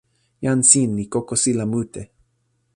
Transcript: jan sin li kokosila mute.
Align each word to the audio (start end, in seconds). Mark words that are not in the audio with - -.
jan 0.43 0.59
sin 0.69 0.89
li 0.97 1.05
kokosila 1.13 1.65
mute. 1.73 2.01